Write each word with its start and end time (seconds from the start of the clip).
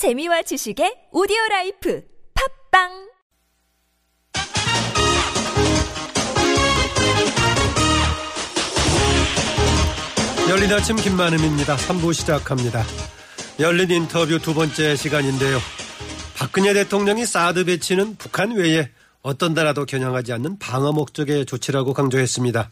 재미와 0.00 0.40
지식의 0.40 1.08
오디오 1.12 1.36
라이프 1.50 2.02
팟빵 2.72 2.88
열린 10.48 10.72
아침 10.72 10.96
김만흠입니다. 10.96 11.76
3부 11.76 12.14
시작합니다. 12.14 12.82
열린 13.58 13.90
인터뷰 13.90 14.38
두 14.38 14.54
번째 14.54 14.96
시간인데요. 14.96 15.58
박근혜 16.34 16.72
대통령이 16.72 17.26
사드 17.26 17.66
배치는 17.66 18.16
북한 18.16 18.52
외에 18.52 18.88
어떤 19.20 19.52
나라도 19.52 19.84
겨냥하지 19.84 20.32
않는 20.32 20.58
방어 20.58 20.92
목적의 20.92 21.44
조치라고 21.44 21.92
강조했습니다. 21.92 22.70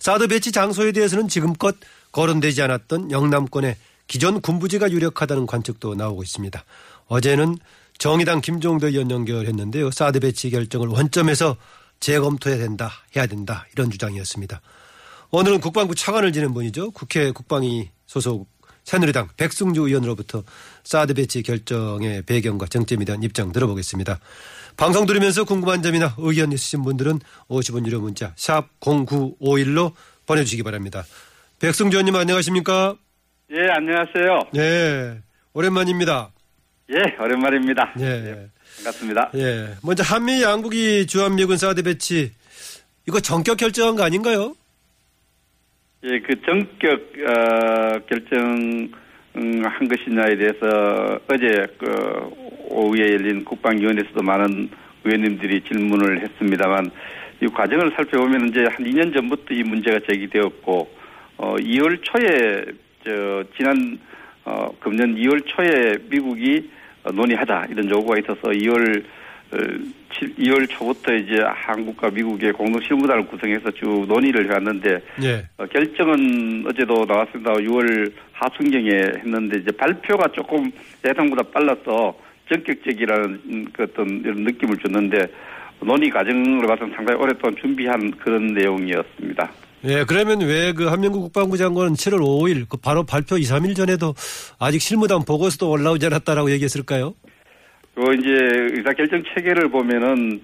사드 0.00 0.26
배치 0.26 0.50
장소에 0.50 0.90
대해서는 0.90 1.28
지금껏 1.28 1.76
거론되지 2.10 2.60
않았던 2.60 3.12
영남권의 3.12 3.76
기존 4.10 4.40
군부지가 4.40 4.90
유력하다는 4.90 5.46
관측도 5.46 5.94
나오고 5.94 6.24
있습니다. 6.24 6.64
어제는 7.06 7.56
정의당 7.96 8.40
김종대 8.40 8.88
의원 8.88 9.08
연결했는데요. 9.08 9.92
사드 9.92 10.18
배치 10.18 10.50
결정을 10.50 10.88
원점에서 10.88 11.56
재검토해야 12.00 12.58
된다, 12.58 12.90
해야 13.14 13.26
된다 13.26 13.68
이런 13.72 13.88
주장이었습니다. 13.88 14.62
오늘은 15.30 15.60
국방부 15.60 15.94
차관을 15.94 16.32
지낸 16.32 16.52
분이죠. 16.52 16.90
국회 16.90 17.30
국방위 17.30 17.90
소속 18.08 18.48
새누리당 18.82 19.28
백승주 19.36 19.82
의원으로부터 19.86 20.42
사드 20.82 21.14
배치 21.14 21.44
결정의 21.44 22.22
배경과 22.22 22.66
정점에 22.66 23.04
대한 23.04 23.22
입장 23.22 23.52
들어보겠습니다. 23.52 24.18
방송 24.76 25.06
들으면서 25.06 25.44
궁금한 25.44 25.84
점이나 25.84 26.16
의견 26.18 26.50
있으신 26.50 26.82
분들은 26.82 27.20
50원 27.48 27.86
유료 27.86 28.00
문자 28.00 28.32
샵 28.34 28.70
0951로 28.80 29.92
보내주시기 30.26 30.64
바랍니다. 30.64 31.04
백승주 31.60 31.96
의원님 31.96 32.16
안녕하십니까? 32.16 32.96
예, 33.52 33.66
안녕하세요. 33.68 34.42
네, 34.54 35.18
오랜만입니다. 35.54 36.30
예, 36.90 37.16
오랜만입니다. 37.20 37.94
예. 37.98 38.48
반갑습니다. 38.76 39.30
예. 39.34 39.74
먼저 39.82 40.04
한미 40.04 40.40
양국이 40.40 41.04
주한미군 41.08 41.56
사드 41.56 41.82
배치 41.82 42.30
이거 43.08 43.18
전격 43.18 43.56
결정한 43.56 43.96
거 43.96 44.04
아닌가요? 44.04 44.54
예, 46.04 46.20
그 46.20 46.40
전격 46.42 47.00
어, 47.26 47.98
결정 48.08 48.88
한 49.34 49.88
것이냐에 49.88 50.36
대해서 50.36 51.18
어제 51.28 51.66
그 51.76 51.86
오후에 52.68 53.14
열린 53.14 53.44
국방위원회에서도 53.44 54.22
많은 54.22 54.70
의원님들이 55.04 55.62
질문을 55.64 56.22
했습니다만 56.22 56.88
이 57.42 57.46
과정을 57.46 57.92
살펴보면 57.96 58.48
이제 58.48 58.60
한 58.60 58.86
2년 58.86 59.12
전부터 59.12 59.54
이 59.54 59.64
문제가 59.64 59.98
제기되었고 60.08 60.94
어 61.38 61.56
2월 61.56 62.00
초에 62.02 62.64
저 63.04 63.44
지난 63.56 63.98
어 64.44 64.70
금년 64.80 65.14
2월 65.16 65.42
초에 65.46 65.96
미국이 66.08 66.70
논의하자 67.12 67.68
이런 67.70 67.88
요구가 67.88 68.18
있어서 68.18 68.40
2월 68.40 69.04
2월 70.12 70.68
초부터 70.68 71.14
이제 71.14 71.42
한국과 71.42 72.10
미국의 72.10 72.52
공동 72.52 72.80
실무단을 72.82 73.26
구성해서 73.26 73.70
쭉 73.72 74.06
논의를 74.06 74.48
해왔는데 74.48 75.00
예. 75.22 75.44
어, 75.56 75.66
결정은 75.66 76.64
어제도 76.66 77.04
나왔습니다. 77.04 77.52
6월 77.54 78.12
하순경에 78.32 78.90
했는데 78.90 79.60
이제 79.60 79.70
발표가 79.72 80.28
조금 80.32 80.70
예상보다 81.04 81.42
빨라서 81.50 82.16
전격적이라는 82.48 83.66
그 83.72 83.84
어떤 83.84 84.08
이런 84.20 84.44
느낌을 84.44 84.76
줬는데 84.78 85.26
논의 85.80 86.10
과정으로 86.10 86.66
봐서는 86.66 86.94
상당히 86.94 87.20
오랫동안 87.20 87.56
준비한 87.56 88.10
그런 88.12 88.48
내용이었습니다. 88.48 89.50
예, 89.84 90.04
그러면 90.06 90.40
왜 90.42 90.72
그 90.72 90.86
한명국 90.86 91.22
국방부 91.22 91.56
장관은 91.56 91.94
7월 91.94 92.20
5일 92.20 92.68
그 92.68 92.76
바로 92.76 93.02
발표 93.04 93.36
2, 93.36 93.42
3일 93.42 93.74
전에도 93.74 94.14
아직 94.58 94.80
실무단 94.80 95.24
보고서도 95.26 95.70
올라오지 95.70 96.06
않았다라고 96.06 96.50
얘기했을까요? 96.52 97.14
그 97.94 98.14
이제 98.14 98.28
의사 98.76 98.92
결정 98.92 99.22
체계를 99.34 99.68
보면은 99.70 100.40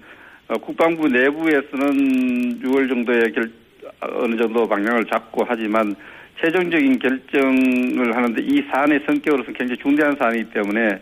어, 0.47 0.57
국방부 0.57 1.07
내부에서는 1.07 2.61
6월 2.61 2.89
정도에 2.89 3.19
결 3.33 3.51
어느 3.99 4.35
정도 4.35 4.67
방향을 4.67 5.05
잡고 5.05 5.45
하지만 5.47 5.95
최종적인 6.39 6.99
결정을 6.99 8.15
하는데 8.15 8.43
이 8.43 8.61
사안의 8.71 9.01
성격으로서 9.07 9.51
굉장히 9.53 9.77
중대한 9.81 10.15
사안이기 10.19 10.51
때문에 10.51 10.99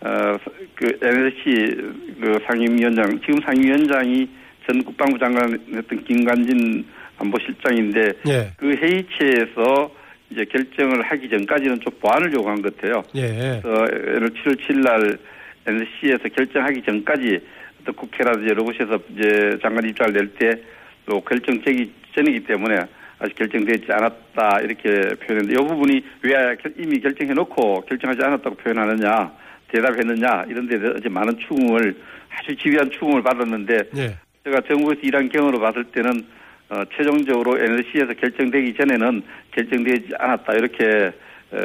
어그 0.00 0.98
NSC 1.00 1.76
그 2.20 2.38
상임위원장 2.46 3.20
지금 3.20 3.40
상임위원장이 3.46 4.28
전 4.66 4.82
국방부 4.82 5.18
장관했던 5.18 6.04
김관진 6.04 6.84
안보실장인데 7.18 8.12
예. 8.28 8.50
그 8.56 8.70
회의체에서 8.74 9.90
이제 10.30 10.44
결정을 10.44 11.02
하기 11.02 11.28
전까지는 11.28 11.80
좀 11.80 11.92
보완을 12.00 12.32
요구한 12.32 12.60
것 12.62 12.76
같아요. 12.76 13.02
예. 13.14 13.60
그래서 13.62 14.34
7월 14.34 14.56
7일 14.60 14.82
날 14.82 15.18
NC에서 15.66 16.28
결정하기 16.34 16.82
전까지 16.82 17.40
또 17.84 17.92
국회라든지 17.92 18.48
여러 18.48 18.64
곳에서 18.64 18.98
이제 19.10 19.58
장관 19.62 19.88
입장을 19.88 20.12
낼 20.12 20.28
때 20.38 20.74
또 21.06 21.20
결정되기 21.20 21.92
전이기 22.14 22.44
때문에 22.44 22.80
아직 23.18 23.34
결정되지 23.36 23.86
않았다 23.90 24.60
이렇게 24.60 25.14
표현했는데 25.16 25.52
이 25.52 25.66
부분이 25.66 26.04
왜 26.22 26.56
이미 26.78 27.00
결정해 27.00 27.32
놓고 27.32 27.82
결정하지 27.82 28.22
않았다고 28.22 28.56
표현하느냐 28.56 29.32
대답했느냐 29.68 30.44
이런 30.48 30.68
데 30.68 30.78
대해서 30.78 31.08
많은 31.08 31.38
추궁을 31.38 31.94
아주 32.30 32.56
집요한 32.56 32.90
추궁을 32.90 33.22
받았는데 33.22 33.78
예. 33.96 34.16
제가 34.44 34.60
정부에서 34.62 35.00
일한 35.02 35.28
경우로 35.28 35.60
봤을 35.60 35.84
때는 35.84 36.24
어, 36.70 36.82
최종적으로 36.96 37.58
NLC에서 37.58 38.14
결정되기 38.14 38.74
전에는 38.74 39.22
결정되지 39.52 40.08
않았다 40.18 40.52
이렇게 40.54 41.12
어, 41.52 41.58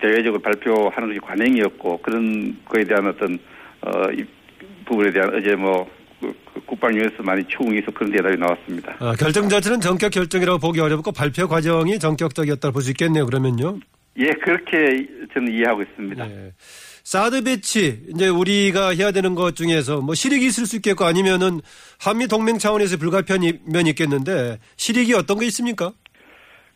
대외적으로 0.00 0.40
발표하는 0.40 1.08
것이 1.08 1.18
관행이었고 1.20 1.98
그런 1.98 2.56
거에 2.66 2.84
대한 2.84 3.06
어떤 3.06 3.38
어, 3.80 4.10
이 4.12 4.24
부분에 4.84 5.10
대한 5.10 5.34
어제 5.34 5.54
뭐 5.56 5.88
그, 6.20 6.32
그 6.52 6.60
국방위에서 6.66 7.22
많이 7.22 7.42
추궁이 7.48 7.78
있어 7.78 7.90
그런 7.90 8.12
대답이 8.12 8.36
나왔습니다. 8.36 8.94
아, 9.00 9.14
결정 9.18 9.48
자체는 9.48 9.80
전격 9.80 10.10
결정이라고 10.10 10.58
보기 10.58 10.80
어렵고 10.80 11.12
발표 11.12 11.48
과정이 11.48 11.98
전격적이었다고 11.98 12.72
볼 12.72 12.82
수 12.82 12.90
있겠네요. 12.90 13.26
그러면요. 13.26 13.78
예, 14.18 14.26
그렇게 14.42 15.06
저는 15.34 15.52
이해하고 15.52 15.82
있습니다. 15.82 16.30
예. 16.30 16.52
사드 17.04 17.44
배치 17.44 18.02
이제 18.08 18.28
우리가 18.28 18.94
해야 18.94 19.10
되는 19.12 19.34
것 19.34 19.54
중에서 19.54 20.00
뭐 20.00 20.14
실익이 20.14 20.46
있을 20.46 20.64
수 20.64 20.76
있겠고 20.76 21.04
아니면은 21.04 21.60
한미 22.00 22.26
동맹 22.28 22.56
차원에서 22.58 22.96
불가피한 22.96 23.42
면이 23.66 23.90
있겠는데 23.90 24.58
실익이 24.76 25.12
어떤 25.14 25.38
게 25.38 25.46
있습니까? 25.46 25.92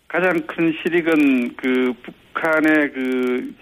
가장 0.06 0.38
큰 0.46 0.74
실익은 0.82 1.56
그 1.56 1.92
북한의 2.34 2.92
그 2.92 3.54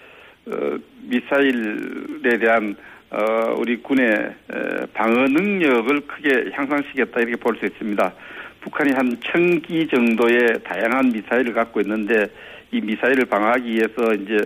어, 0.48 0.78
미사일에 1.02 2.38
대한 2.40 2.76
어, 3.10 3.54
우리 3.58 3.80
군의 3.82 4.08
에, 4.08 4.86
방어 4.92 5.14
능력을 5.28 6.00
크게 6.08 6.50
향상시켰다 6.52 7.20
이렇게 7.20 7.36
볼 7.36 7.56
수 7.58 7.66
있습니다. 7.66 8.12
북한이 8.60 8.90
한 8.96 9.16
천 9.22 9.60
기 9.62 9.86
정도의 9.86 10.58
다양한 10.64 11.10
미사일을 11.12 11.52
갖고 11.54 11.80
있는데 11.80 12.26
이 12.72 12.80
미사일을 12.80 13.24
방어하기 13.26 13.64
위해서 13.72 14.12
이제 14.14 14.34
어, 14.36 14.44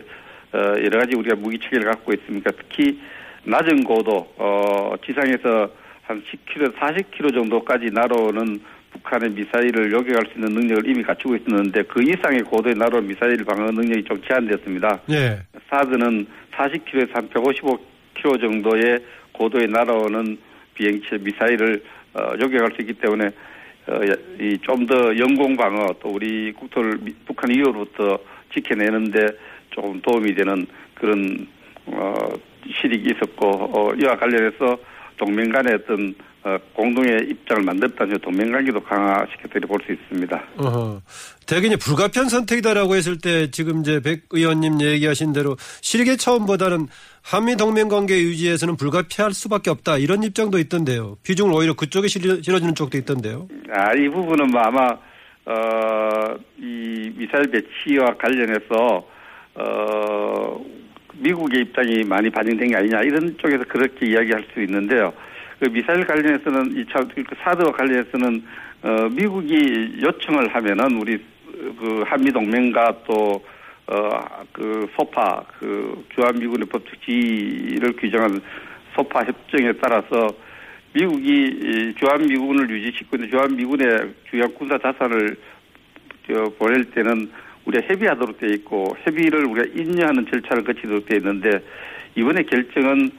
여러 0.58 1.00
가지 1.00 1.16
우리가 1.16 1.36
무기 1.36 1.58
체계를 1.58 1.84
갖고 1.84 2.12
있습니까? 2.14 2.50
특히 2.52 3.00
낮은 3.44 3.84
고도 3.84 4.32
어, 4.36 4.94
지상에서 5.04 5.70
한 6.02 6.22
10km, 6.22 6.74
40km 6.76 7.34
정도까지 7.34 7.86
날아오는 7.92 8.60
북한의 8.92 9.30
미사일을 9.30 9.92
요격할 9.92 10.26
수 10.26 10.38
있는 10.38 10.52
능력을 10.52 10.88
이미 10.88 11.02
갖추고 11.02 11.36
있었는데 11.36 11.84
그 11.84 12.02
이상의 12.02 12.40
고도에 12.42 12.74
날아오는 12.74 13.06
미사일 13.08 13.44
방어 13.44 13.70
능력이 13.70 14.04
좀 14.04 14.20
제한됐습니다. 14.26 15.00
예. 15.10 15.38
사드는 15.70 16.26
40km에서 16.52 17.14
한 17.14 17.28
155km 17.28 18.40
정도의 18.40 18.98
고도에 19.32 19.66
날아오는 19.66 20.36
비행체 20.74 21.18
미사일을 21.18 21.82
어, 22.14 22.32
요격할 22.40 22.72
수 22.74 22.82
있기 22.82 22.94
때문에 22.94 23.30
어, 23.86 24.00
좀더 24.62 25.16
영공 25.16 25.56
방어 25.56 25.94
또 26.00 26.08
우리 26.08 26.52
국토를 26.52 26.98
미, 27.00 27.14
북한 27.24 27.50
이후로부터 27.50 28.18
지켜내는데 28.52 29.26
조금 29.70 30.00
도움이 30.02 30.34
되는 30.34 30.66
그런 30.94 31.46
어, 31.86 32.14
실익이 32.80 33.10
있었고 33.10 33.48
어, 33.48 33.94
이와 33.94 34.16
관련해서 34.16 34.78
동맹 35.16 35.50
간의 35.50 35.74
어떤 35.74 36.14
어, 36.42 36.56
공동의 36.72 37.28
입장을 37.28 37.62
만들었다는 37.62 38.18
동맹 38.20 38.50
관계도 38.50 38.80
강화시켰다고 38.82 39.66
볼 39.66 39.80
수 39.84 39.92
있습니다. 39.92 40.42
어허. 40.56 41.02
대개 41.46 41.66
이제 41.66 41.76
불가피한 41.76 42.28
선택이다라고 42.30 42.94
했을 42.94 43.18
때 43.18 43.50
지금 43.50 43.80
이제 43.80 44.00
백 44.00 44.22
의원님 44.30 44.80
얘기하신 44.80 45.32
대로 45.34 45.56
실익의 45.82 46.16
차원보다는 46.16 46.86
한미 47.22 47.56
동맹 47.56 47.88
관계 47.88 48.14
유지에서는 48.22 48.76
불가피할 48.76 49.32
수밖에 49.32 49.68
없다 49.68 49.98
이런 49.98 50.22
입장도 50.22 50.58
있던데요. 50.58 51.18
비중을 51.24 51.52
오히려 51.52 51.74
그쪽에 51.74 52.08
실어, 52.08 52.40
실어주는 52.40 52.74
쪽도 52.74 52.96
있던데요. 52.98 53.46
아, 53.70 53.92
이 53.94 54.08
부분은 54.08 54.46
뭐 54.50 54.60
아마 54.62 54.96
어, 55.44 56.36
이 56.58 57.12
미사일 57.16 57.50
배치와 57.50 58.16
관련해서 58.16 59.06
어, 59.54 60.64
미국의 61.14 61.62
입장이 61.62 62.04
많이 62.04 62.30
반영된 62.30 62.68
게 62.68 62.76
아니냐 62.76 63.02
이런 63.02 63.36
쪽에서 63.38 63.64
그렇게 63.64 64.06
이야기할 64.06 64.44
수 64.52 64.62
있는데요. 64.62 65.12
그 65.58 65.68
미사일 65.68 66.06
관련해서는 66.06 66.76
이차 66.78 67.00
그 67.14 67.24
사드와 67.42 67.72
관련해서는 67.72 68.42
어, 68.82 69.08
미국이 69.10 69.98
요청을 70.02 70.54
하면은 70.54 71.00
우리 71.00 71.22
그 71.78 72.02
한미 72.06 72.32
동맹과 72.32 73.02
또 73.06 73.42
어 73.90 74.46
그 74.52 74.88
소파 74.96 75.42
그 75.58 76.04
주한미군의 76.14 76.68
법적 76.68 77.02
지위를 77.02 77.92
규정한 77.96 78.40
소파 78.94 79.24
협정에 79.24 79.72
따라서 79.82 80.28
미국이 80.92 81.94
주한미군을 81.98 82.70
유지시키고 82.70 83.16
있는 83.16 83.30
주한미군의 83.30 84.14
주요 84.30 84.48
군사 84.54 84.78
자산을 84.78 85.36
보낼 86.58 86.84
때는 86.92 87.30
우리가 87.66 87.86
협의하도록 87.86 88.38
되어 88.38 88.50
있고 88.50 88.96
협의를 89.04 89.44
우리가 89.46 89.68
인정하는 89.74 90.26
절차를 90.30 90.64
거치도록 90.64 91.06
되어 91.06 91.18
있는데 91.18 91.62
이번에 92.16 92.42
결정은 92.44 93.10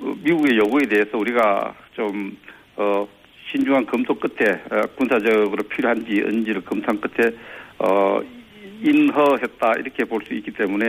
어, 0.00 0.16
미국의 0.22 0.56
요구에 0.58 0.86
대해서 0.86 1.16
우리가 1.18 1.74
좀 1.94 2.36
어, 2.76 3.06
신중한 3.50 3.86
검토 3.86 4.14
끝에 4.14 4.50
어, 4.70 4.82
군사적으로 4.96 5.62
필요한지 5.64 6.22
언지를 6.24 6.62
검토한 6.64 7.00
끝에 7.00 7.30
어, 7.78 8.20
인허했다 8.82 9.74
이렇게 9.78 10.04
볼 10.04 10.22
수 10.26 10.34
있기 10.34 10.50
때문에 10.52 10.86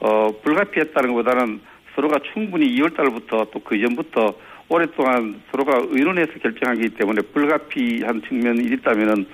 어, 0.00 0.30
불가피했다는 0.42 1.14
것보다는 1.14 1.60
서로가 1.94 2.18
충분히 2.32 2.66
2월 2.76 2.94
달부터 2.94 3.46
또 3.50 3.60
그 3.64 3.80
전부터 3.80 4.34
오랫동안 4.68 5.40
서로가 5.50 5.86
의논해서 5.90 6.32
결정하기 6.42 6.90
때문에 6.90 7.22
불가피한 7.32 8.22
측면이 8.28 8.64
있다면은 8.74 9.26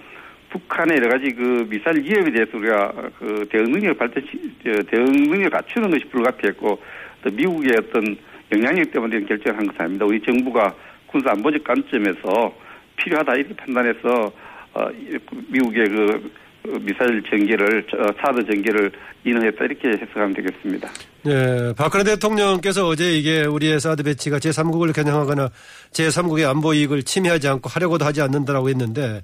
북한의 0.52 0.98
여러 0.98 1.08
가지 1.08 1.32
그 1.34 1.66
미사일 1.68 2.02
위협에 2.02 2.30
대해서 2.30 2.56
우리가 2.56 2.92
그 3.18 3.46
대응 3.50 3.72
능력 3.72 3.98
발전, 3.98 4.22
대응 4.62 5.04
능력 5.30 5.50
갖추는 5.50 5.90
것이 5.90 6.04
불가피했고 6.04 6.78
또 7.22 7.30
미국의 7.30 7.72
어떤 7.78 8.16
영향력 8.52 8.92
때문에 8.92 9.20
결정을 9.24 9.58
한 9.58 9.66
것은 9.66 9.80
아닙니다. 9.80 10.04
우리 10.04 10.20
정부가 10.20 10.74
군사 11.06 11.30
안보적 11.30 11.64
관점에서 11.64 12.54
필요하다 12.96 13.34
이렇게 13.36 13.54
판단해서 13.54 14.32
어, 14.74 14.88
미국의 15.48 15.88
그 15.88 16.30
미사일 16.80 17.22
전개를 17.28 17.86
사드 18.20 18.44
전개를 18.46 18.92
인허했다 19.24 19.64
이렇게 19.64 19.88
해석하면 19.88 20.34
되겠습니다. 20.34 20.88
네, 21.24 21.72
박근혜 21.76 22.04
대통령께서 22.04 22.86
어제 22.86 23.16
이게 23.16 23.44
우리의 23.44 23.80
사드 23.80 24.02
배치가 24.02 24.38
제3국을 24.38 24.94
겨냥하거나 24.94 25.50
제3국의 25.92 26.48
안보 26.48 26.74
이익을 26.74 27.02
침해하지 27.02 27.48
않고 27.48 27.68
하려고도 27.68 28.04
하지 28.04 28.22
않는다라고 28.22 28.68
했는데 28.68 29.22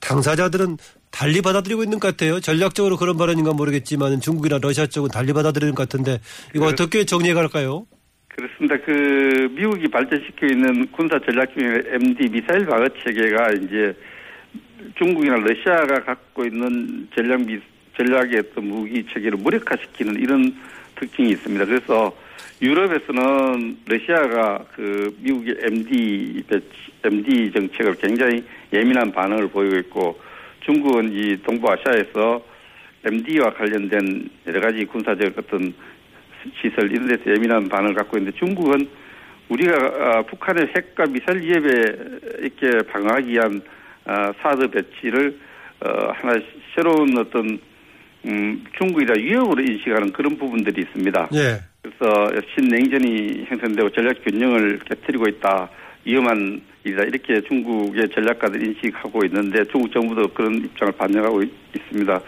당사자들은 0.00 0.76
달리 1.10 1.40
받아들이고 1.40 1.82
있는 1.82 1.98
것 1.98 2.08
같아요. 2.08 2.40
전략적으로 2.40 2.96
그런 2.96 3.16
발언인가 3.16 3.52
모르겠지만 3.52 4.20
중국이나 4.20 4.58
러시아 4.60 4.86
쪽은 4.86 5.10
달리 5.10 5.32
받아들이는 5.32 5.74
것 5.74 5.88
같은데 5.88 6.20
이거 6.54 6.66
어떻게 6.66 7.04
정리해 7.04 7.34
갈까요? 7.34 7.86
그렇습니다. 8.28 8.76
그 8.84 9.48
미국이 9.52 9.88
발전시켜 9.88 10.46
있는 10.46 10.86
군사 10.92 11.18
전략 11.20 11.48
중에 11.56 11.82
MD 11.94 12.28
미사일 12.28 12.66
방어 12.66 12.86
체계가 13.02 13.52
이제 13.52 13.96
중국이나 14.98 15.36
러시아가 15.36 16.04
갖고 16.04 16.44
있는 16.44 17.08
전략 17.14 17.40
미 17.40 17.58
전략의 17.96 18.38
어떤 18.50 18.68
무기 18.68 19.06
체계를 19.12 19.38
무력화시키는 19.38 20.20
이런 20.20 20.54
특징이 21.00 21.30
있습니다. 21.30 21.64
그래서 21.64 22.14
유럽에서는 22.60 23.78
러시아가 23.86 24.64
그 24.74 25.14
미국의 25.20 25.56
MD 25.62 26.42
MD 27.04 27.52
정책을 27.52 27.94
굉장히 27.96 28.44
예민한 28.72 29.12
반응을 29.12 29.48
보이고 29.48 29.76
있고 29.76 30.18
중국은 30.60 31.12
이 31.12 31.36
동부아시아에서 31.42 32.42
MD와 33.04 33.50
관련된 33.50 34.28
여러 34.46 34.60
가지 34.60 34.84
군사적 34.84 35.34
어떤 35.38 35.74
시설 36.60 36.90
이런 36.90 37.08
데서 37.08 37.30
예민한 37.30 37.68
반응을 37.68 37.94
갖고 37.94 38.18
있는데 38.18 38.36
중국은 38.38 38.88
우리가 39.48 39.72
아, 39.74 40.22
북한의 40.22 40.72
핵과 40.76 41.04
미사일 41.06 41.42
위협에 41.42 41.70
이렇게 42.40 42.88
방어하기 42.88 43.28
위한 43.28 43.62
아, 44.04 44.32
사드 44.42 44.68
배치를 44.68 45.38
어, 45.84 46.12
하나 46.14 46.40
새로운 46.74 47.16
어떤 47.18 47.58
음, 48.26 48.64
중국이다 48.78 49.14
위협으로 49.14 49.62
인식하는 49.62 50.12
그런 50.12 50.36
부분들이 50.36 50.82
있습니다. 50.82 51.28
예. 51.34 51.60
그래서 51.98 52.30
신냉전이 52.54 53.46
형성되고 53.48 53.90
전략 53.90 54.22
균형을 54.24 54.80
깨뜨리고 54.80 55.28
있다. 55.28 55.70
위험한 56.04 56.60
일이다. 56.84 57.02
이렇게 57.02 57.40
중국의 57.42 58.08
전략가들 58.10 58.64
인식하고 58.64 59.24
있는데 59.24 59.64
중국 59.64 59.92
정부도 59.92 60.28
그런 60.28 60.56
입장을 60.56 60.92
반영하고 60.92 61.42
있습니다. 61.42 62.20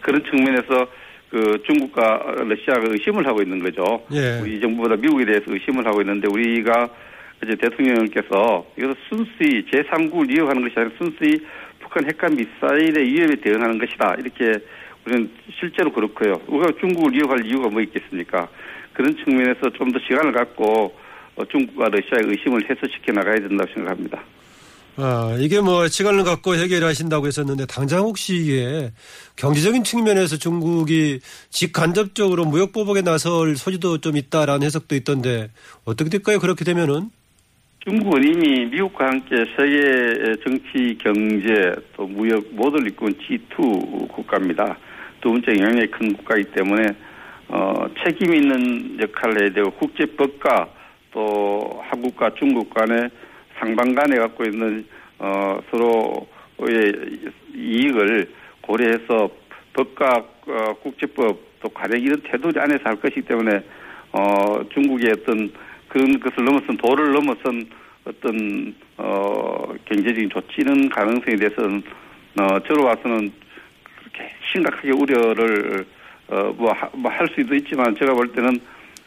그런 0.00 0.22
측면에서 0.24 0.86
그 1.30 1.62
중국과 1.64 2.34
러시아가 2.44 2.82
의심을 2.90 3.26
하고 3.26 3.40
있는 3.40 3.60
거죠. 3.60 4.04
예. 4.12 4.40
우리 4.42 4.60
정부보다 4.60 4.96
미국에 4.96 5.24
대해서 5.24 5.44
의심을 5.48 5.86
하고 5.86 6.02
있는데 6.02 6.28
우리가 6.30 6.90
이제 7.42 7.54
대통령께서 7.54 8.66
이것을 8.76 8.94
순수히 9.08 9.64
제3국을 9.64 10.30
이용하는 10.30 10.62
것이 10.62 10.74
아니라 10.76 10.94
순수히 10.98 11.40
북한 11.80 12.04
핵과 12.06 12.28
미사일의 12.28 13.04
위협에 13.04 13.36
대응하는 13.36 13.78
것이다. 13.78 14.16
이렇게 14.18 14.62
우리는 15.06 15.30
실제로 15.58 15.92
그렇고요. 15.92 16.40
우리가 16.46 16.78
중국을 16.80 17.14
이용할 17.14 17.44
이유가 17.46 17.68
뭐 17.68 17.80
있겠습니까? 17.82 18.48
그런 18.92 19.16
측면에서 19.16 19.70
좀 19.76 19.90
더 19.92 19.98
시간을 20.00 20.32
갖고 20.32 20.94
어, 21.36 21.44
중국과 21.46 21.88
러시아의 21.88 22.24
의심을 22.26 22.68
해소시켜 22.68 23.12
나가야 23.12 23.36
된다고 23.36 23.72
생각합니다. 23.74 24.22
아, 24.96 25.34
이게 25.40 25.60
뭐 25.62 25.88
시간을 25.88 26.22
갖고 26.24 26.54
해결하신다고 26.54 27.26
했었는데 27.26 27.64
당장 27.66 28.00
혹시 28.00 28.36
이게 28.36 28.92
경제적인 29.36 29.84
측면에서 29.84 30.36
중국이 30.36 31.20
직간접적으로 31.48 32.44
무역 32.44 32.72
보복에 32.72 33.00
나설 33.00 33.56
소지도 33.56 33.98
좀 33.98 34.18
있다라는 34.18 34.66
해석도 34.66 34.94
있던데 34.96 35.48
어떻게 35.86 36.10
될까요? 36.10 36.38
그렇게 36.38 36.64
되면은? 36.64 37.08
중국은 37.88 38.22
이미 38.22 38.66
미국과 38.66 39.06
함께 39.06 39.34
세계 39.56 40.36
정치, 40.44 40.96
경제, 41.02 41.74
또 41.96 42.06
무역 42.06 42.44
모두를 42.52 42.88
이끈 42.88 43.14
G2 43.14 44.08
국가입니다. 44.08 44.78
두 45.22 45.30
번째 45.30 45.52
영향력이 45.52 45.90
큰 45.92 46.12
국가이기 46.14 46.50
때문에 46.50 46.88
어, 47.48 47.86
책임 48.04 48.34
있는 48.34 48.98
역할을 49.00 49.42
해야 49.42 49.50
되고 49.52 49.70
국제법과 49.70 50.68
또 51.12 51.80
한국과 51.88 52.34
중국 52.34 52.74
간에 52.74 53.08
상방 53.58 53.94
간에 53.94 54.18
갖고 54.18 54.44
있는 54.44 54.84
어, 55.18 55.60
서로의 55.70 56.92
이익을 57.54 58.30
고려해서 58.62 59.30
법과 59.74 60.24
어, 60.48 60.74
국제법 60.82 61.38
또 61.60 61.68
관행 61.68 62.02
이런 62.02 62.20
태도 62.22 62.50
안에서 62.54 62.80
할 62.84 62.96
것이기 62.96 63.22
때문에 63.22 63.62
어, 64.12 64.68
중국의 64.74 65.12
어떤 65.12 65.52
그런 65.88 66.18
것을 66.18 66.44
넘어선 66.44 66.76
도를 66.78 67.12
넘어선 67.12 67.66
어떤 68.04 68.74
어, 68.96 69.72
경제적인 69.84 70.30
조치는 70.30 70.88
가능성에 70.88 71.36
대해서는 71.36 71.82
어, 72.40 72.58
저로 72.66 72.86
와서는 72.86 73.30
심각하게 74.52 74.90
우려를 74.90 75.86
어, 76.28 76.54
뭐, 76.56 76.72
뭐, 76.94 77.10
할 77.10 77.28
수도 77.34 77.54
있지만 77.54 77.94
제가 77.96 78.14
볼 78.14 78.32
때는, 78.32 78.58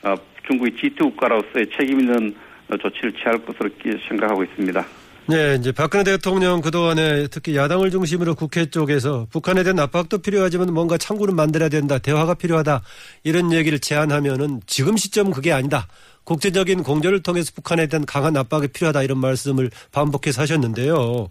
어, 0.03 0.15
중국이 0.45 0.71
G2 0.75 0.99
국가로서의 0.99 1.67
책임 1.75 1.99
있는 2.01 2.35
조치를 2.79 3.13
취할 3.13 3.37
것으로 3.39 3.69
생각하고 4.07 4.43
있습니다. 4.43 4.85
네, 5.27 5.57
이제 5.59 5.71
박근혜 5.71 6.03
대통령 6.03 6.61
그동안에 6.61 7.27
특히 7.31 7.55
야당을 7.55 7.89
중심으로 7.89 8.35
국회 8.35 8.67
쪽에서 8.67 9.25
북한에 9.31 9.63
대한 9.63 9.79
압박도 9.79 10.19
필요하지만 10.19 10.71
뭔가 10.71 10.99
창구는 10.99 11.35
만들어야 11.35 11.67
된다, 11.67 11.97
대화가 11.97 12.35
필요하다, 12.35 12.83
이런 13.23 13.51
얘기를 13.51 13.79
제안하면은 13.79 14.61
지금 14.67 14.97
시점은 14.97 15.31
그게 15.31 15.51
아니다. 15.51 15.87
국제적인 16.25 16.83
공조를 16.83 17.23
통해서 17.23 17.51
북한에 17.55 17.87
대한 17.87 18.05
강한 18.05 18.35
압박이 18.35 18.67
필요하다 18.69 19.03
이런 19.03 19.19
말씀을 19.19 19.71
반복해서 19.91 20.41
하셨는데요. 20.41 21.29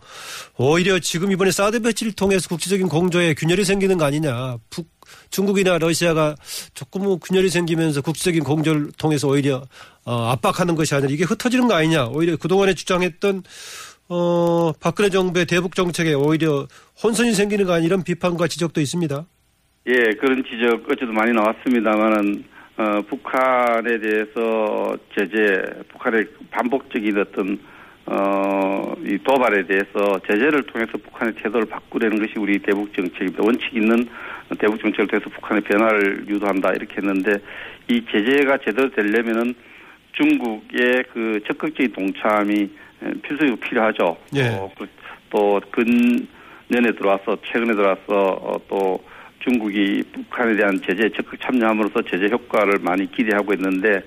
오히려 0.57 0.99
지금 0.99 1.31
이번에 1.31 1.51
사드 1.51 1.81
배치를 1.83 2.13
통해서 2.13 2.49
국제적인 2.49 2.89
공조에 2.89 3.35
균열이 3.35 3.65
생기는 3.65 3.99
거 3.99 4.05
아니냐. 4.07 4.57
북, 4.71 4.89
중국이나 5.35 5.79
러시아가 5.79 6.37
조금 6.75 7.19
균열이 7.19 7.49
생기면서 7.49 8.03
국제적인 8.03 8.45
공조를 8.45 8.93
통해서 8.97 9.27
오히려 9.27 9.65
어, 10.05 10.29
압박하는 10.31 10.77
것이 10.77 10.95
아니라 10.95 11.11
이게 11.11 11.25
흩어지는 11.25 11.67
거 11.67 11.75
아니냐. 11.75 12.07
오히려 12.07 12.37
그동안에 12.37 12.75
주장했던 12.75 13.43
어, 14.11 14.73
박근혜 14.81 15.11
정부의 15.11 15.47
대북 15.47 15.75
정책에 15.75 16.15
오히려 16.15 16.69
혼선이 17.03 17.33
생기는 17.33 17.65
거 17.65 17.73
아니 17.73 17.87
이런 17.87 18.05
비판과 18.05 18.47
지적도 18.47 18.81
있습니다. 18.81 19.27
예, 19.89 19.93
그런 20.21 20.45
지적 20.45 20.85
어제도 20.91 21.13
많이 21.13 21.33
나왔습니다만은 21.33 22.45
어, 22.77 23.01
북한에 23.09 23.99
대해서 23.99 24.97
제재, 25.19 25.63
북한의 25.89 26.27
반복적인 26.53 27.19
어떤 27.19 27.59
어, 28.07 28.95
이 29.03 29.19
도발에 29.19 29.67
대해서 29.67 30.19
제재를 30.27 30.65
통해서 30.65 30.93
북한의 30.99 31.35
태도를 31.37 31.67
바꾸려는 31.67 32.19
것이 32.19 32.35
우리 32.39 32.59
대북 32.59 32.93
정책입니다. 32.95 33.43
원칙 33.43 33.75
있는 33.75 34.07
대북 34.59 34.79
정책을 34.81 35.07
통해서 35.07 35.31
북한의 35.31 35.63
변화를 35.63 36.25
유도한다 36.29 36.73
이렇게 36.73 36.97
했는데 36.97 37.39
이 37.89 38.05
제재가 38.11 38.59
제대로 38.59 38.91
되려면은 38.91 39.55
중국의 40.13 41.05
그 41.13 41.41
적극적인 41.47 41.93
동참이 41.93 42.71
필수적으로 43.23 43.57
필요하죠. 43.57 44.17
예. 44.37 44.49
어, 44.49 44.71
그, 44.79 44.87
또 45.31 45.61
근년에 45.71 46.93
들어와서 46.97 47.37
최근에 47.45 47.75
들어와서 47.75 48.03
어, 48.09 48.57
또 48.69 49.03
중국이 49.41 50.03
북한에 50.13 50.57
대한 50.57 50.81
제재에 50.81 51.11
적극 51.11 51.41
참여함으로써 51.41 52.03
제재 52.03 52.29
효과를 52.31 52.79
많이 52.81 53.11
기대하고 53.11 53.53
있는데 53.55 54.03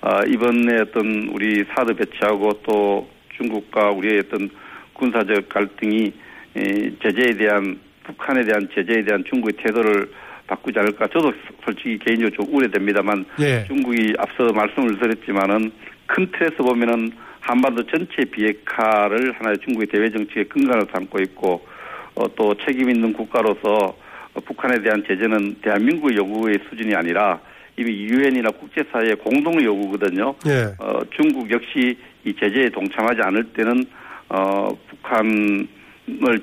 어, 0.00 0.20
이번에 0.26 0.80
어떤 0.80 1.28
우리 1.32 1.64
사드 1.64 1.94
배치하고 1.94 2.60
또 2.62 3.08
중국과 3.36 3.90
우리의 3.90 4.20
어떤 4.26 4.50
군사적 4.94 5.48
갈등이 5.48 6.12
에, 6.56 6.90
제재에 7.02 7.36
대한 7.36 7.78
북한에 8.04 8.44
대한 8.44 8.68
제재에 8.74 9.04
대한 9.04 9.24
중국의 9.28 9.56
태도를 9.62 10.10
바꾸지 10.46 10.78
않을까. 10.78 11.08
저도 11.08 11.32
솔직히 11.64 11.98
개인적으로 11.98 12.30
좀 12.30 12.54
우려됩니다만 12.54 13.24
예. 13.40 13.64
중국이 13.66 14.14
앞서 14.18 14.52
말씀을 14.52 14.98
드렸지만은 14.98 15.72
큰 16.06 16.30
틀에서 16.32 16.62
보면은 16.62 17.10
한반도 17.40 17.84
전체 17.86 18.24
비핵화를 18.30 19.32
하나의 19.32 19.58
중국의 19.58 19.88
대외 19.88 20.10
정책의 20.10 20.48
근간을 20.48 20.86
삼고 20.92 21.18
있고 21.22 21.66
어, 22.14 22.34
또 22.34 22.54
책임 22.66 22.90
있는 22.90 23.12
국가로서 23.12 23.96
어, 24.34 24.40
북한에 24.44 24.82
대한 24.82 25.04
제재는 25.06 25.56
대한민국의 25.62 26.16
요구의 26.16 26.58
수준이 26.68 26.94
아니라 26.94 27.40
이미 27.78 27.92
유엔이나 28.06 28.50
국제사회의 28.50 29.16
공동 29.16 29.62
요구거든요. 29.62 30.34
예. 30.46 30.74
어, 30.78 31.00
중국 31.10 31.50
역시 31.50 31.96
이 32.24 32.34
제재에 32.34 32.70
동참하지 32.70 33.20
않을 33.22 33.44
때는 33.52 33.84
어, 34.28 34.76
북한을 34.88 35.68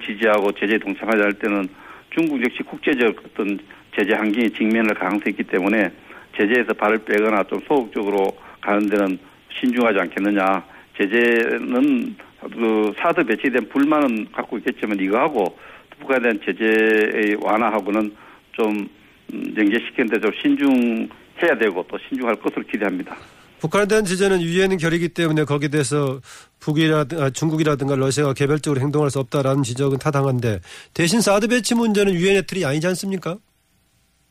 지지하고 0.05 0.51
제재에 0.53 0.77
동참하지 0.77 1.21
않을 1.21 1.33
때는 1.33 1.67
중국 2.11 2.41
역시 2.43 2.61
국제적 2.63 3.15
어떤 3.25 3.59
제재 3.95 4.13
환경에 4.13 4.49
직면할 4.49 4.95
가능성이 4.95 5.31
있기 5.31 5.43
때문에 5.43 5.91
제재에서 6.37 6.73
발을 6.73 6.99
빼거나 6.99 7.43
좀 7.43 7.59
소극적으로 7.67 8.37
가는 8.61 8.87
데는 8.87 9.17
신중하지 9.59 9.99
않겠느냐. 9.99 10.63
제재는 10.97 12.15
그 12.53 12.93
사드 12.97 13.23
배치된 13.23 13.69
불만은 13.69 14.27
갖고 14.31 14.57
있겠지만 14.59 14.99
이거하고 14.99 15.57
북한에 15.99 16.21
대한 16.21 16.39
제재의 16.45 17.37
완화하고는 17.41 18.13
좀 18.51 18.87
음, 19.33 19.53
연계시키는데 19.57 20.19
좀 20.19 20.31
신중 20.41 21.09
해야 21.43 21.57
되고 21.57 21.85
또 21.89 21.97
신중할 22.07 22.35
것으로 22.37 22.63
기대합니다. 22.71 23.15
북한에 23.59 23.87
대한 23.87 24.03
제재는 24.03 24.41
유엔 24.41 24.75
결의이기 24.75 25.09
때문에 25.09 25.45
거기에 25.45 25.69
대해서 25.69 26.19
북이라든가 26.59 27.29
중국이라든가 27.29 27.95
러시아가 27.95 28.33
개별적으로 28.33 28.81
행동할 28.81 29.09
수 29.09 29.19
없다라는 29.19 29.63
지적은 29.63 29.99
타당한데 29.99 30.59
대신 30.93 31.21
사드 31.21 31.47
배치 31.47 31.73
문제는 31.73 32.13
유엔의 32.13 32.45
틀이 32.45 32.65
아니지 32.65 32.87
않습니까? 32.87 33.37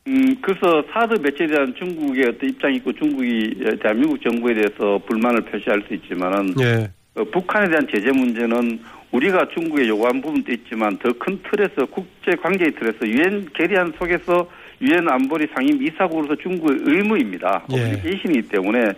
음, 0.07 0.35
그래서 0.41 0.83
사드 0.91 1.19
배치에 1.21 1.47
대한 1.47 1.73
중국의 1.75 2.25
어떤 2.27 2.49
입장이 2.49 2.75
있고 2.75 2.93
중국이 2.93 3.55
대한민국 3.81 4.21
정부에 4.21 4.53
대해서 4.53 4.99
불만을 5.07 5.41
표시할 5.45 5.81
수 5.87 5.93
있지만은 5.95 6.53
예. 6.59 6.91
어, 7.15 7.23
북한에 7.31 7.69
대한 7.69 7.87
제재 7.91 8.11
문제는 8.11 8.79
우리가 9.11 9.47
중국에 9.55 9.87
요구한 9.87 10.21
부분도 10.21 10.51
있지만 10.51 10.97
더 10.97 11.11
큰 11.13 11.39
틀에서 11.49 11.85
국제 11.87 12.35
관계의 12.35 12.73
틀에서 12.75 13.07
유엔 13.07 13.47
결의안 13.53 13.93
속에서 13.97 14.47
유엔 14.83 15.07
안보리 15.09 15.47
상임 15.55 15.81
이사국으로서 15.81 16.35
중국의 16.35 16.79
의무입니다. 16.81 17.65
예. 17.71 17.73
오블리게이션이기 17.75 18.49
때문에 18.49 18.91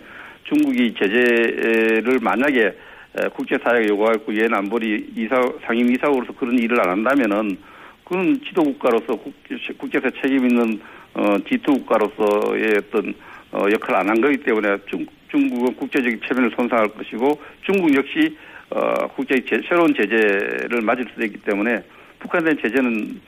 중국이 0.44 0.94
제재를 0.94 2.18
만약에 2.20 2.60
에, 2.66 3.28
국제사회가 3.34 3.86
요구하고 3.88 4.34
유엔 4.34 4.52
안보리 4.52 5.12
이사 5.16 5.40
상임 5.64 5.90
이사국으로서 5.94 6.32
그런 6.34 6.58
일을 6.58 6.80
안 6.80 6.90
한다면은 6.90 7.56
그건 8.04 8.40
지도 8.46 8.62
국가로서 8.62 9.16
국제, 9.16 9.56
국제사 9.78 10.10
책임 10.22 10.46
있는 10.48 10.80
어, 11.14 11.36
G2 11.38 11.64
국가로서의 11.66 12.74
어떤 12.78 13.14
어, 13.52 13.64
역할을 13.72 13.96
안 13.96 14.08
한 14.10 14.20
거기 14.20 14.36
때문에 14.38 14.76
중, 14.86 15.06
중국은 15.30 15.74
국제적인 15.76 16.20
체면을 16.28 16.50
손상할 16.56 16.88
것이고 16.88 17.40
중국 17.62 17.94
역시 17.96 18.36
어, 18.70 19.06
국제 19.14 19.36
제, 19.48 19.60
새로운 19.68 19.94
제재를 19.94 20.82
맞을 20.82 21.04
수도 21.10 21.24
있기 21.24 21.38
때문에 21.38 21.82
북한에 22.18 22.44
대한 22.44 22.58
제재는 22.60 23.20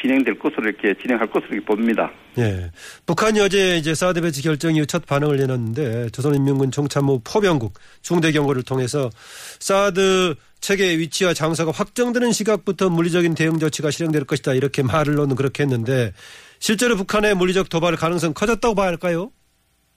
진행될 0.00 0.38
것으로 0.38 0.68
이렇게 0.68 0.94
진행할 1.00 1.30
것으로 1.30 1.62
봅니다. 1.64 2.10
예. 2.38 2.70
북한이 3.06 3.40
어제 3.40 3.76
이제 3.76 3.94
사드 3.94 4.20
배치 4.20 4.42
결정 4.42 4.74
이후 4.74 4.86
첫 4.86 5.06
반응을 5.06 5.36
내놨는데 5.36 6.10
조선인민군 6.10 6.70
총참모 6.70 7.22
포병국 7.24 7.74
중대 8.02 8.32
경고를 8.32 8.62
통해서 8.62 9.10
사드 9.58 10.34
체계의 10.60 10.98
위치와 10.98 11.34
장소가 11.34 11.72
확정되는 11.72 12.32
시각부터 12.32 12.90
물리적인 12.90 13.34
대응 13.34 13.58
조치가 13.58 13.90
실행될 13.90 14.24
것이다 14.24 14.54
이렇게 14.54 14.82
말을 14.82 15.14
놓는 15.14 15.36
그렇게 15.36 15.62
했는데 15.62 16.12
실제로 16.58 16.96
북한의 16.96 17.34
물리적 17.34 17.68
도발 17.68 17.96
가능성 17.96 18.34
커졌다고 18.34 18.74
봐야 18.74 18.88
할까요? 18.88 19.30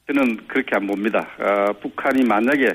저는 0.08 0.48
그렇게 0.48 0.76
안 0.76 0.88
봅니다. 0.88 1.20
어, 1.40 1.74
북한이 1.82 2.24
만약에 2.24 2.68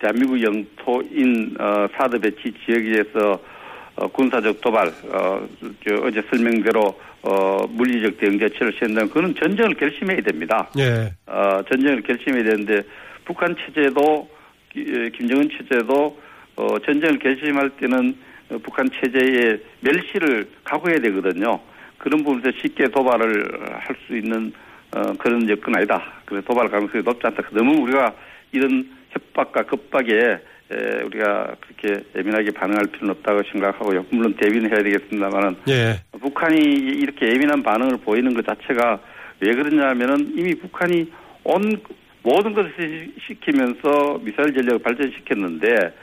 대한민국 0.00 0.40
영토인 0.42 1.56
어, 1.58 1.86
사드 1.96 2.18
배치 2.20 2.52
지역에서 2.64 3.32
어, 3.32 3.40
군사적 4.06 4.60
도발, 4.60 4.88
어, 5.12 5.48
저 5.86 5.94
어제 6.04 6.22
설명대로 6.30 6.98
어, 7.22 7.66
물리적 7.68 8.18
대응 8.18 8.38
조치를 8.38 8.72
시행한다면 8.74 9.10
그는 9.10 9.34
전쟁을 9.34 9.74
결심해야 9.74 10.20
됩니다. 10.20 10.70
예. 10.78 11.12
어, 11.26 11.60
전쟁을 11.68 12.02
결심해야 12.02 12.44
되는데 12.44 12.82
북한 13.24 13.56
체제도 13.56 14.28
기- 14.72 14.80
에, 14.88 15.08
김정은 15.10 15.48
체제도 15.50 16.16
어, 16.56 16.78
전쟁을 16.84 17.18
결심할 17.18 17.70
때는 17.70 18.16
어, 18.50 18.58
북한 18.62 18.88
체제의 19.00 19.60
멸시를 19.80 20.48
각오해야 20.64 21.00
되거든요. 21.00 21.58
그런 21.98 22.22
부분에서 22.22 22.56
쉽게 22.60 22.88
도발을 22.88 23.60
할 23.80 23.96
수 24.06 24.16
있는 24.16 24.52
어, 24.94 25.02
그런 25.18 25.46
여건 25.50 25.76
아니다. 25.76 26.02
그래서 26.24 26.46
도발 26.46 26.68
가능성이 26.68 27.02
높지 27.02 27.26
않다. 27.26 27.42
너무 27.52 27.82
우리가 27.82 28.14
이런 28.52 28.88
협박과 29.10 29.64
겁박에 29.64 30.38
에, 30.70 31.02
우리가 31.02 31.54
그렇게 31.60 32.04
예민하게 32.16 32.50
반응할 32.50 32.84
필요는 32.92 33.14
없다고 33.16 33.42
생각하고요. 33.52 34.04
물론 34.10 34.34
대비는 34.36 34.70
해야 34.70 34.82
되겠습니다만은 34.82 35.56
예. 35.68 36.00
북한이 36.20 36.58
이렇게 36.60 37.28
예민한 37.28 37.62
반응을 37.62 37.98
보이는 38.04 38.34
것 38.34 38.44
자체가 38.46 39.00
왜 39.40 39.54
그러냐면은 39.54 40.32
이미 40.36 40.54
북한이 40.54 41.10
온 41.44 41.80
모든 42.22 42.52
것을 42.52 42.72
시- 42.78 43.14
시키면서 43.26 44.20
미사일 44.22 44.52
전략을 44.52 44.80
발전시켰는데 44.80 45.94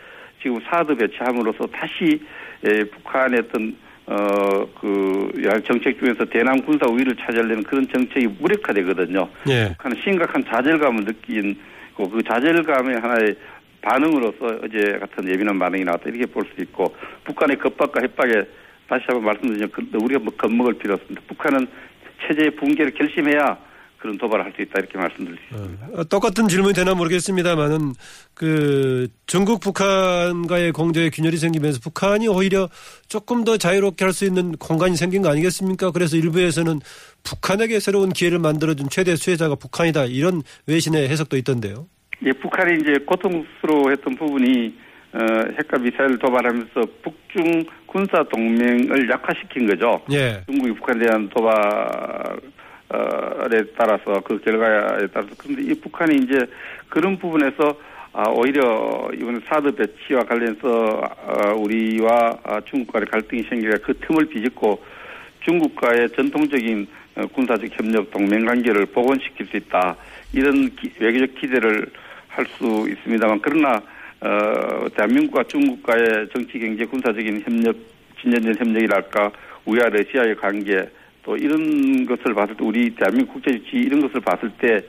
지금 0.42 0.60
사드 0.68 0.96
배치함으로써 0.96 1.68
다시 1.68 2.20
에, 2.64 2.84
북한의 2.86 3.40
어떤 3.48 3.76
어그 4.08 5.32
정책 5.66 6.00
중에서 6.00 6.26
대남 6.26 6.62
군사 6.62 6.86
우위를 6.88 7.16
차지하려는 7.16 7.64
그런 7.64 7.88
정책이 7.88 8.28
무력화되거든요. 8.40 9.28
예. 9.50 9.70
북한은 9.70 9.98
심각한 10.04 10.44
좌절감을 10.46 11.06
느낀 11.06 11.58
그, 11.98 12.10
그 12.10 12.22
좌절감의 12.24 13.00
하나의 13.00 13.36
반응으로서 13.86 14.60
어제 14.64 14.98
같은 15.00 15.30
예민한 15.30 15.60
반응이 15.60 15.84
나왔다 15.84 16.04
이렇게 16.10 16.26
볼 16.26 16.44
수 16.56 16.62
있고 16.64 16.94
북한의 17.26 17.58
겁박과 17.60 18.02
협박에 18.02 18.32
다시 18.90 19.04
한번 19.08 19.26
말씀드리면 19.26 19.72
그- 19.72 19.98
우리가 20.04 20.20
뭐 20.20 20.34
겁먹을 20.38 20.74
필요 20.78 20.96
없습니다. 20.96 21.22
북한은 21.28 21.68
체제의 22.28 22.56
붕괴를 22.56 22.94
결심해야 22.94 23.58
그런 23.98 24.18
도발을 24.20 24.46
할 24.46 24.54
수 24.56 24.62
있다 24.62 24.74
이렇게 24.80 24.98
말씀드릴 24.98 25.38
수 25.50 25.56
있습니다. 25.56 25.88
어, 25.94 26.04
똑같은 26.06 26.48
질문이 26.48 26.74
되나 26.76 26.94
모르겠습니다만은 26.94 27.94
그 28.36 29.08
중국 29.26 29.60
북한과의 29.62 30.72
공조의 30.72 31.10
균열이 31.12 31.38
생기면서 31.38 31.80
북한이 31.82 32.28
오히려 32.28 32.70
조금 33.08 33.44
더 33.44 33.58
자유롭게 33.58 34.04
할 34.06 34.14
수 34.14 34.26
있는 34.26 34.52
공간이 34.58 34.96
생긴 34.96 35.22
거 35.24 35.30
아니겠습니까? 35.30 35.92
그래서 35.92 36.18
일부에서는 36.18 36.80
북한에게 37.24 37.80
새로운 37.80 38.10
기회를 38.10 38.38
만들어준 38.40 38.90
최대 38.90 39.16
수혜자가 39.16 39.56
북한이다 39.56 40.06
이런 40.06 40.44
외신의 40.68 41.10
해석도 41.10 41.38
있던데요. 41.38 41.88
예, 42.24 42.32
북한이 42.32 42.82
이제 42.82 42.98
고통스러워했던 43.06 44.16
부분이 44.16 44.74
어, 45.14 45.20
핵과 45.58 45.78
미사일 45.78 46.18
도발하면서 46.18 46.82
북중 47.02 47.64
군사 47.86 48.24
동맹을 48.24 49.10
약화시킨 49.10 49.68
거죠. 49.68 50.02
예. 50.12 50.42
중국이 50.46 50.74
북한에 50.74 51.06
대한 51.06 51.30
도발에 52.90 53.64
따라서 53.78 54.20
그 54.22 54.40
결과에 54.40 55.08
따라서 55.14 55.30
그런데 55.38 55.62
이 55.64 55.74
북한이 55.80 56.16
이제 56.18 56.46
그런 56.90 57.18
부분에서 57.18 57.78
아, 58.14 58.30
오히려 58.30 59.10
이번 59.14 59.42
사드 59.48 59.76
배치와 59.76 60.24
관련해서 60.24 61.02
아, 61.28 61.52
우리와 61.54 62.38
아, 62.44 62.62
중국과의 62.62 63.06
갈등이 63.08 63.44
생기가 63.44 63.78
그 63.84 63.94
틈을 64.00 64.26
비집고 64.28 64.82
중국과의 65.42 66.10
전통적인 66.16 66.88
어, 67.18 67.26
군사적 67.28 67.70
협력 67.78 68.12
동맹 68.12 68.46
관계를 68.46 68.86
복원시킬 68.88 69.46
수 69.48 69.58
있다 69.58 69.96
이런 70.34 70.70
기- 70.76 70.92
외교적 71.00 71.36
기대를 71.36 71.88
할 72.36 72.46
수 72.58 72.88
있습니다만 72.90 73.40
그러나 73.42 73.82
어, 74.22 74.88
대한민국과 74.96 75.44
중국과의 75.44 76.30
정치 76.34 76.60
경제 76.60 76.86
군사적인 76.86 77.42
협력 77.46 77.76
진전된 78.22 78.56
협력이랄까 78.58 79.32
우리와 79.66 79.90
러시아의 79.90 80.36
관계 80.36 80.90
또 81.24 81.36
이런 81.36 82.06
것을 82.06 82.34
봤을 82.34 82.56
때 82.56 82.64
우리 82.64 82.94
대한민국 82.96 83.34
국제주치 83.34 83.78
이런 83.78 84.02
것을 84.02 84.22
봤을 84.22 84.50
때 84.60 84.82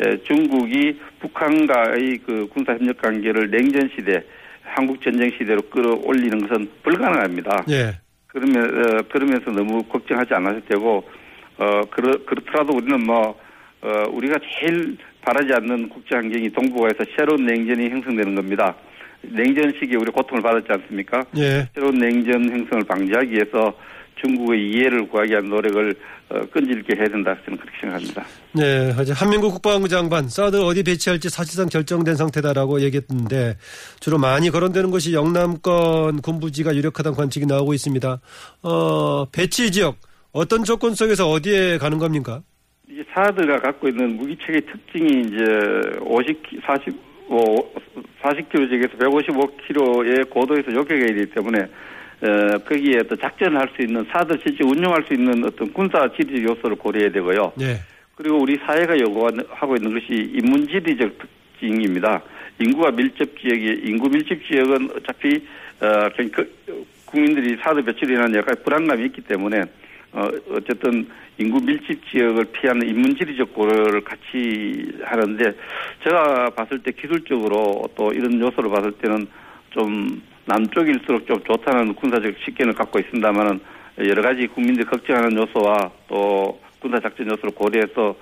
에, 0.00 0.16
중국이 0.24 0.98
북한과의 1.20 2.18
그 2.26 2.48
군사 2.48 2.72
협력 2.72 2.98
관계를 2.98 3.50
냉전 3.50 3.88
시대 3.94 4.24
한국 4.62 5.00
전쟁 5.02 5.30
시대로 5.38 5.60
끌어올리는 5.62 6.46
것은 6.46 6.68
불가능합니다. 6.82 7.64
예. 7.70 7.98
그러면 8.26 8.64
어, 8.64 9.02
그러면서 9.10 9.50
너무 9.52 9.82
걱정하지 9.84 10.34
않아도 10.34 10.60
되고 10.66 11.08
어 11.56 11.82
그렇 11.90 12.24
그렇더라도 12.26 12.76
우리는 12.76 13.00
뭐 13.04 13.38
어, 13.84 14.08
우리가 14.10 14.38
제일 14.58 14.96
바라지 15.20 15.52
않는 15.52 15.90
국제 15.90 16.16
환경이 16.16 16.50
동북아에서 16.52 17.04
새로운 17.16 17.44
냉전이 17.44 17.90
형성되는 17.90 18.34
겁니다. 18.34 18.74
냉전 19.22 19.72
시기에 19.78 19.96
우리 19.96 20.10
고통을 20.10 20.42
받았지 20.42 20.66
않습니까? 20.70 21.22
예. 21.36 21.68
새로운 21.74 21.98
냉전 21.98 22.50
형성을 22.50 22.84
방지하기 22.84 23.30
위해서 23.30 23.74
중국의 24.20 24.70
이해를 24.70 25.08
구하기 25.08 25.30
위한 25.30 25.48
노력을 25.48 25.94
어, 26.30 26.40
끈질게 26.50 26.96
해야 26.96 27.08
된다 27.08 27.36
저는 27.44 27.58
그렇게 27.58 27.78
생각합니다. 27.80 28.24
네, 28.52 28.94
어제 28.98 29.12
한민국 29.12 29.50
국방부 29.50 29.88
장관 29.88 30.28
사드 30.28 30.56
어디 30.62 30.82
배치할지 30.82 31.28
사실상 31.28 31.68
결정된 31.68 32.14
상태다라고 32.16 32.80
얘기했는데 32.80 33.56
주로 34.00 34.16
많이 34.16 34.48
거론되는 34.48 34.90
것이 34.90 35.12
영남권 35.12 36.22
군부지가 36.22 36.74
유력하다는 36.74 37.16
관측이 37.16 37.44
나오고 37.44 37.74
있습니다. 37.74 38.20
어, 38.62 39.24
배치 39.30 39.70
지역 39.70 39.96
어떤 40.32 40.64
조건 40.64 40.94
속에서 40.94 41.28
어디에 41.28 41.76
가는 41.76 41.98
겁니까? 41.98 42.42
사드가 43.14 43.60
갖고 43.60 43.88
있는 43.88 44.16
무기체계 44.16 44.60
특징이 44.60 45.20
이제 45.20 45.44
50, 46.00 46.42
40, 46.66 46.94
어, 47.28 47.44
40km에서 48.22 48.98
155km의 48.98 50.28
고도에서 50.30 50.72
요격이 50.74 51.00
되기 51.06 51.26
때문에 51.26 51.60
어, 51.60 52.58
거기에 52.66 53.02
또 53.08 53.16
작전을 53.16 53.58
할수 53.58 53.82
있는 53.82 54.04
사드 54.10 54.38
실제 54.42 54.64
운용할 54.64 55.04
수 55.04 55.14
있는 55.14 55.44
어떤 55.44 55.72
군사 55.72 56.08
지리 56.16 56.42
요소를 56.42 56.76
고려해야 56.76 57.10
되고요. 57.10 57.52
예. 57.60 57.78
그리고 58.16 58.38
우리 58.38 58.56
사회가 58.56 58.98
요구하고 58.98 59.76
있는 59.76 59.94
것이 59.94 60.32
인문지리적 60.34 61.18
특징입니다. 61.18 62.22
인구가 62.58 62.90
밀접 62.90 63.38
지역이 63.38 63.82
인구 63.84 64.08
밀집 64.08 64.44
지역은 64.46 64.90
어차피 64.96 65.44
어, 65.80 66.08
그, 66.32 66.52
국민들이 67.04 67.56
사드 67.62 67.84
배출이라는 67.84 68.34
약간 68.36 68.56
불안감이 68.64 69.04
있기 69.06 69.20
때문에 69.22 69.62
어, 70.14 70.28
어쨌든 70.52 71.08
인구 71.38 71.60
밀집 71.60 72.00
지역을 72.10 72.44
피하는 72.46 72.88
인문지리적 72.88 73.52
고려를 73.52 74.02
같이 74.04 74.92
하는데 75.04 75.52
제가 76.04 76.50
봤을 76.50 76.82
때 76.82 76.92
기술적으로 76.92 77.88
또 77.96 78.12
이런 78.12 78.40
요소를 78.40 78.70
봤을 78.70 78.92
때는 78.92 79.26
좀 79.70 80.22
남쪽일수록 80.46 81.26
좀 81.26 81.42
좋다는 81.42 81.94
군사적 81.94 82.32
식견을 82.44 82.74
갖고 82.74 83.00
있습니다만은 83.00 83.60
여러 84.08 84.22
가지 84.22 84.46
국민들이 84.46 84.86
걱정하는 84.86 85.36
요소와 85.36 85.90
또 86.08 86.60
군사작전 86.80 87.30
요소를 87.30 87.54
고려해서 87.54 88.14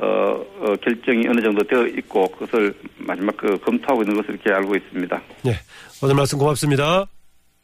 어, 0.00 0.44
어, 0.60 0.74
결정이 0.80 1.26
어느 1.26 1.40
정도 1.40 1.64
되어 1.64 1.86
있고 1.86 2.28
그것을 2.28 2.72
마지막 2.98 3.36
그 3.36 3.58
검토하고 3.58 4.02
있는 4.02 4.16
것을 4.16 4.34
이렇게 4.34 4.52
알고 4.52 4.76
있습니다. 4.76 5.20
예. 5.46 5.52
오늘 6.02 6.14
말씀 6.14 6.38
고맙습니다. 6.38 7.06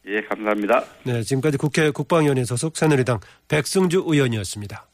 예, 0.07 0.21
감사합니다. 0.21 0.83
네, 1.03 1.23
지금까지 1.23 1.57
국회 1.57 1.89
국방위원회 1.89 2.43
소속 2.45 2.77
새누리당 2.77 3.19
백승주 3.47 4.03
의원이었습니다. 4.07 4.87